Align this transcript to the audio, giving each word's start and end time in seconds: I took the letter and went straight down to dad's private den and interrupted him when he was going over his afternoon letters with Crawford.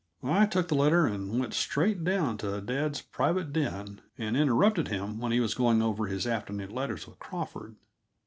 I 0.23 0.47
took 0.47 0.67
the 0.67 0.73
letter 0.73 1.05
and 1.05 1.39
went 1.39 1.53
straight 1.53 2.03
down 2.03 2.39
to 2.39 2.59
dad's 2.59 3.03
private 3.03 3.53
den 3.53 4.01
and 4.17 4.35
interrupted 4.35 4.87
him 4.87 5.19
when 5.19 5.31
he 5.31 5.39
was 5.39 5.53
going 5.53 5.83
over 5.83 6.07
his 6.07 6.25
afternoon 6.25 6.71
letters 6.71 7.05
with 7.05 7.19
Crawford. 7.19 7.75